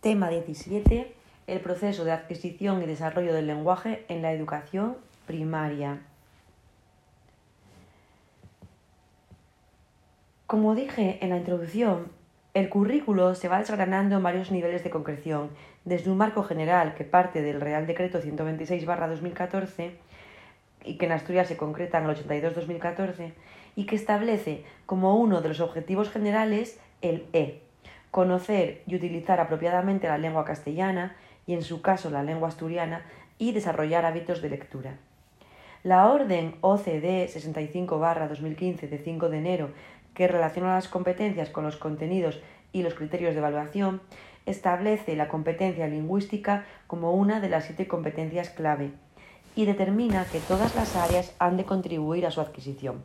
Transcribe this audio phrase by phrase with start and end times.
[0.00, 1.12] Tema 17.
[1.46, 5.98] El proceso de adquisición y desarrollo del lenguaje en la educación primaria.
[10.46, 12.10] Como dije en la introducción,
[12.54, 15.50] el currículo se va desgranando en varios niveles de concreción,
[15.84, 19.90] desde un marco general que parte del Real Decreto 126-2014
[20.82, 23.32] y que en Asturias se concreta en el 82-2014
[23.76, 27.60] y que establece como uno de los objetivos generales el E,
[28.10, 31.16] conocer y utilizar apropiadamente la lengua castellana
[31.46, 33.04] y en su caso la lengua asturiana
[33.38, 34.96] y desarrollar hábitos de lectura.
[35.82, 39.70] La orden OCDE 65-2015 de 5 de enero
[40.14, 42.40] que relaciona las competencias con los contenidos
[42.72, 44.00] y los criterios de evaluación,
[44.46, 48.92] establece la competencia lingüística como una de las siete competencias clave
[49.54, 53.02] y determina que todas las áreas han de contribuir a su adquisición.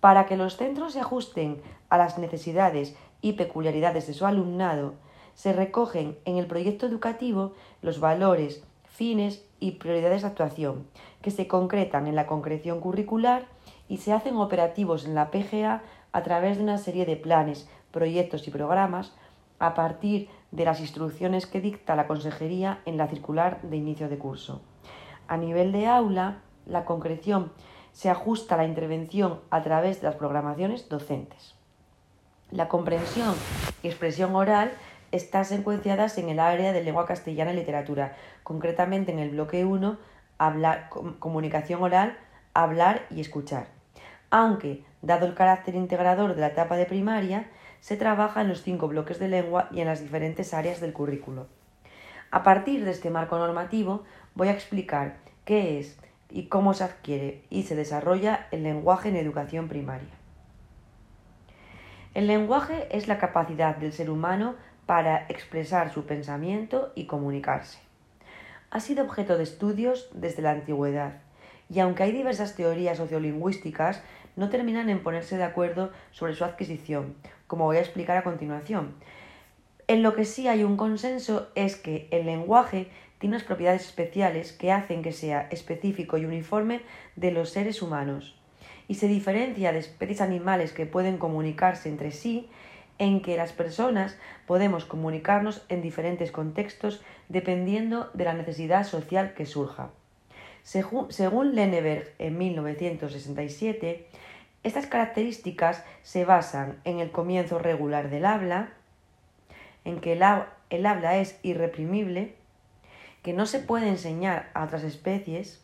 [0.00, 4.94] Para que los centros se ajusten a las necesidades y peculiaridades de su alumnado,
[5.34, 10.86] se recogen en el proyecto educativo los valores, fines y prioridades de actuación,
[11.22, 13.46] que se concretan en la concreción curricular
[13.88, 18.48] y se hacen operativos en la PGA a través de una serie de planes, proyectos
[18.48, 19.14] y programas
[19.58, 24.18] a partir de las instrucciones que dicta la Consejería en la circular de inicio de
[24.18, 24.62] curso.
[25.26, 27.52] A nivel de aula, la concreción
[27.92, 31.57] se ajusta a la intervención a través de las programaciones docentes.
[32.50, 33.34] La comprensión
[33.82, 34.72] y expresión oral
[35.12, 39.98] están secuenciadas en el área de lengua castellana y literatura, concretamente en el bloque 1,
[41.18, 42.16] comunicación oral,
[42.54, 43.78] hablar y escuchar
[44.30, 47.48] aunque, dado el carácter integrador de la etapa de primaria,
[47.80, 51.46] se trabaja en los cinco bloques de lengua y en las diferentes áreas del currículo.
[52.30, 55.98] A partir de este marco normativo voy a explicar qué es
[56.30, 60.17] y cómo se adquiere y se desarrolla el lenguaje en educación primaria.
[62.18, 67.78] El lenguaje es la capacidad del ser humano para expresar su pensamiento y comunicarse.
[68.70, 71.20] Ha sido objeto de estudios desde la antigüedad
[71.70, 74.02] y aunque hay diversas teorías sociolingüísticas,
[74.34, 77.14] no terminan en ponerse de acuerdo sobre su adquisición,
[77.46, 78.94] como voy a explicar a continuación.
[79.86, 82.90] En lo que sí hay un consenso es que el lenguaje
[83.20, 86.80] tiene unas propiedades especiales que hacen que sea específico y uniforme
[87.14, 88.37] de los seres humanos
[88.88, 92.48] y se diferencia de especies animales que pueden comunicarse entre sí
[92.98, 99.46] en que las personas podemos comunicarnos en diferentes contextos dependiendo de la necesidad social que
[99.46, 99.90] surja.
[100.62, 104.06] Según Lenneberg en 1967,
[104.64, 108.70] estas características se basan en el comienzo regular del habla,
[109.84, 110.22] en que el,
[110.86, 112.34] habla es irreprimible,
[113.22, 115.62] que no se puede enseñar a otras especies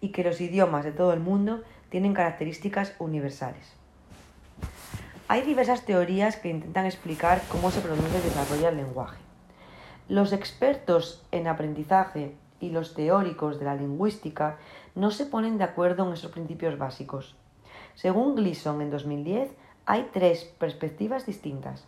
[0.00, 1.62] y que los idiomas de todo el mundo
[1.94, 3.72] tienen características universales.
[5.28, 9.18] Hay diversas teorías que intentan explicar cómo se produce y desarrolla el lenguaje.
[10.08, 14.58] Los expertos en aprendizaje y los teóricos de la lingüística
[14.96, 17.36] no se ponen de acuerdo en esos principios básicos.
[17.94, 19.52] Según Gleason en 2010,
[19.86, 21.84] hay tres perspectivas distintas.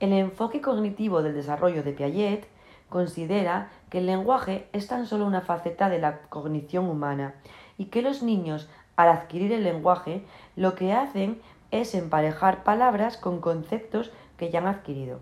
[0.00, 2.48] El enfoque cognitivo del desarrollo de Piaget
[2.88, 7.34] considera que el lenguaje es tan solo una faceta de la cognición humana
[7.76, 10.24] y que los niños, al adquirir el lenguaje,
[10.56, 15.20] lo que hacen es emparejar palabras con conceptos que ya han adquirido.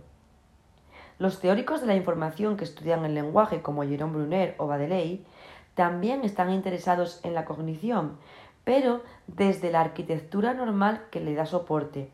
[1.19, 5.27] Los teóricos de la información que estudian el lenguaje, como Jerome Brunner o Badeley,
[5.75, 8.17] también están interesados en la cognición,
[8.65, 12.09] pero desde la arquitectura normal que le da soporte.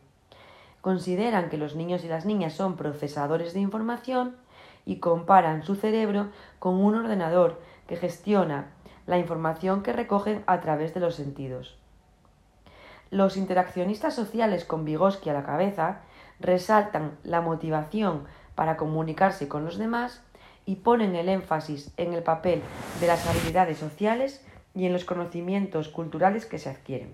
[0.80, 4.34] Consideran que los niños y las niñas son procesadores de información
[4.84, 6.26] y comparan su cerebro
[6.58, 8.66] con un ordenador que gestiona
[9.06, 11.78] la información que recogen a través de los sentidos.
[13.10, 16.00] Los interaccionistas sociales con Vygotsky a la cabeza
[16.40, 18.24] resaltan la motivación
[18.54, 20.22] para comunicarse con los demás
[20.64, 22.62] y ponen el énfasis en el papel
[23.00, 27.12] de las habilidades sociales y en los conocimientos culturales que se adquieren.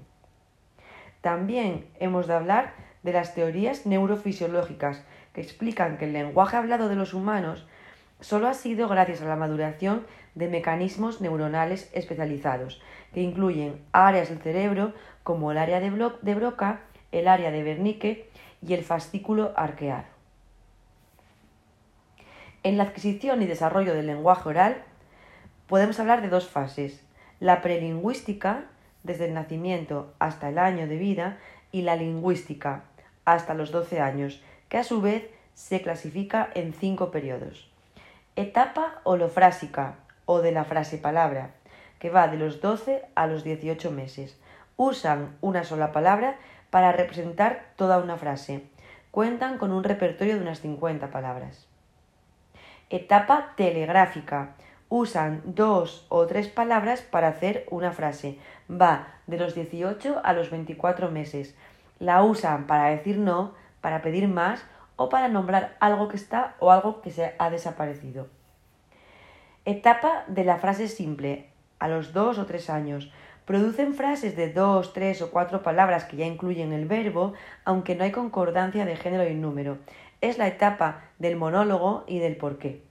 [1.21, 6.97] También hemos de hablar de las teorías neurofisiológicas que explican que el lenguaje hablado de
[6.97, 7.67] los humanos
[8.21, 12.81] solo ha sido gracias a la maduración de mecanismos neuronales especializados,
[13.13, 14.93] que incluyen áreas del cerebro
[15.23, 16.81] como el área de, Broca,
[17.13, 18.31] el área de Wernicke
[18.63, 20.05] y el fascículo arqueado.
[22.63, 24.83] En la adquisición y desarrollo del lenguaje oral
[25.67, 27.05] podemos hablar de dos fases,
[27.41, 28.65] la prelingüística,
[29.05, 31.39] desde el nacimiento hasta el año de vida,
[31.71, 32.85] y la lingüística,
[33.25, 37.68] hasta los 12 años, que a su vez se clasifica en cinco periodos.
[38.39, 41.51] Etapa holofrásica, o de la frase palabra,
[41.99, 44.39] que va de los 12 a los 18 meses.
[44.77, 46.37] Usan una sola palabra
[46.71, 48.63] para representar toda una frase.
[49.11, 51.67] Cuentan con un repertorio de unas 50 palabras.
[52.91, 54.55] Etapa telegráfica.
[54.89, 58.39] Usan dos o tres palabras para hacer una frase.
[58.71, 61.57] Va de los 18 a los 24 meses.
[61.99, 64.65] La usan para decir no, para pedir más
[64.99, 68.27] o para nombrar algo que está o algo que se ha desaparecido.
[69.65, 71.49] Etapa de la frase simple.
[71.79, 73.11] A los dos o tres años.
[73.47, 77.33] Producen frases de dos, tres o cuatro palabras que ya incluyen el verbo,
[77.65, 79.79] aunque no hay concordancia de género y número
[80.21, 82.83] es la etapa del monólogo y del porqué.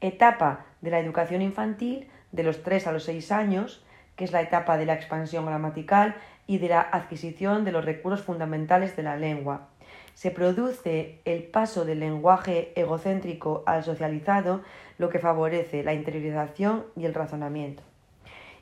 [0.00, 3.84] Etapa de la educación infantil de los 3 a los 6 años,
[4.14, 8.24] que es la etapa de la expansión gramatical y de la adquisición de los recursos
[8.24, 9.68] fundamentales de la lengua.
[10.16, 14.62] Se produce el paso del lenguaje egocéntrico al socializado,
[14.96, 17.82] lo que favorece la interiorización y el razonamiento.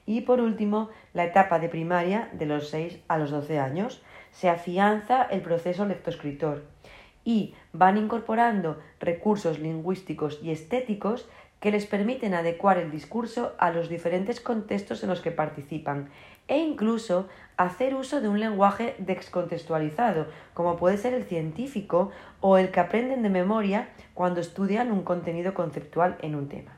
[0.04, 4.02] Y por último, la etapa de primaria de los 6 a los 12 años.
[4.32, 6.64] Se afianza el proceso lectoescritor
[7.24, 11.28] y van incorporando recursos lingüísticos y estéticos
[11.60, 16.10] que les permiten adecuar el discurso a los diferentes contextos en los que participan
[16.48, 22.10] e incluso hacer uso de un lenguaje descontextualizado, como puede ser el científico
[22.40, 26.76] o el que aprenden de memoria cuando estudian un contenido conceptual en un tema.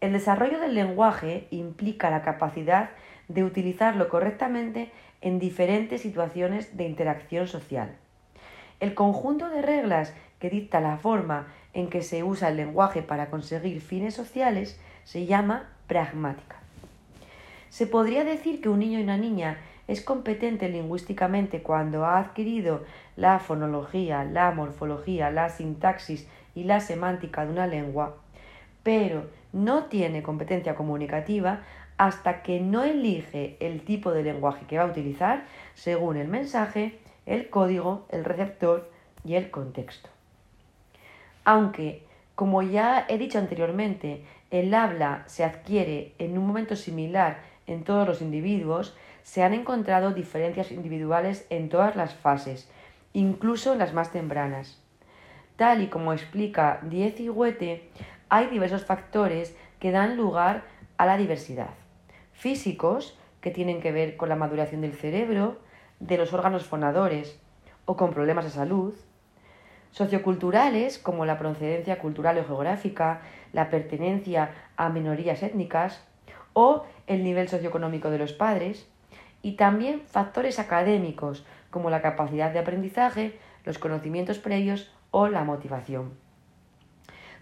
[0.00, 2.90] El desarrollo del lenguaje implica la capacidad
[3.26, 7.96] de utilizarlo correctamente en diferentes situaciones de interacción social.
[8.78, 13.28] El conjunto de reglas que dicta la forma en que se usa el lenguaje para
[13.28, 16.67] conseguir fines sociales se llama pragmática.
[17.70, 22.84] Se podría decir que un niño y una niña es competente lingüísticamente cuando ha adquirido
[23.16, 28.16] la fonología, la morfología, la sintaxis y la semántica de una lengua,
[28.82, 31.62] pero no tiene competencia comunicativa
[31.96, 35.44] hasta que no elige el tipo de lenguaje que va a utilizar
[35.74, 38.90] según el mensaje el código, el receptor
[39.24, 40.08] y el contexto.
[41.44, 42.04] Aunque,
[42.34, 48.08] como ya he dicho anteriormente, el habla se adquiere en un momento similar en todos
[48.08, 52.68] los individuos, se han encontrado diferencias individuales en todas las fases,
[53.12, 54.82] incluso en las más tempranas.
[55.56, 57.90] Tal y como explica Diez y Huete,
[58.28, 60.64] hay diversos factores que dan lugar
[60.96, 61.70] a la diversidad.
[62.32, 65.58] Físicos, que tienen que ver con la maduración del cerebro,
[66.00, 67.38] de los órganos fonadores
[67.84, 68.94] o con problemas de salud,
[69.90, 73.20] socioculturales como la procedencia cultural o geográfica,
[73.52, 76.04] la pertenencia a minorías étnicas
[76.60, 78.88] o el nivel socioeconómico de los padres,
[79.42, 86.14] y también factores académicos como la capacidad de aprendizaje, los conocimientos previos o la motivación.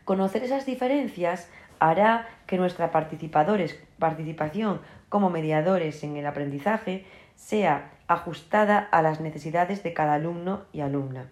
[0.05, 9.01] Conocer esas diferencias hará que nuestra participación como mediadores en el aprendizaje sea ajustada a
[9.01, 11.31] las necesidades de cada alumno y alumna.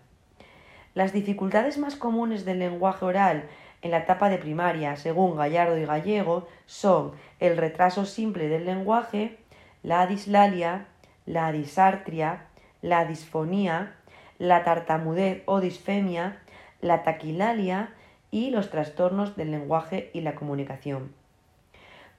[0.95, 3.45] Las dificultades más comunes del lenguaje oral
[3.85, 9.37] en la etapa de primaria, según Gallardo y Gallego, son el retraso simple del lenguaje,
[9.83, 10.87] la dislalia,
[11.27, 12.47] la disartria,
[12.81, 13.95] la disfonía,
[14.39, 16.39] la tartamudez o disfemia,
[16.81, 17.93] la taquilalia
[18.31, 21.13] y los trastornos del lenguaje y la comunicación.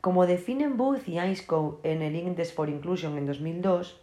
[0.01, 3.99] Como definen Booth y Ainscow en el Index for Inclusion en 2002,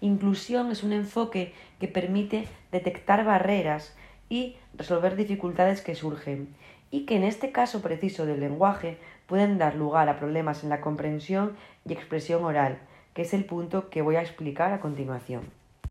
[0.00, 3.96] inclusión es un enfoque que permite detectar barreras
[4.28, 6.54] y resolver dificultades que surgen
[6.94, 10.80] y que en este caso preciso del lenguaje pueden dar lugar a problemas en la
[10.80, 12.78] comprensión y expresión oral,
[13.14, 15.42] que es el punto que voy a explicar a continuación.